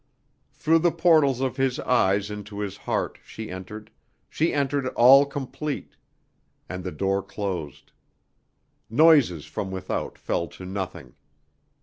[0.51, 3.91] Through the portals of his eyes into his heart she entered,
[4.31, 5.95] she entered all complete;
[6.67, 7.91] and the door closed.
[8.89, 11.13] Noises from without fell to nothing.